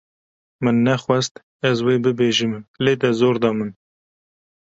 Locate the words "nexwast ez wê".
0.85-1.95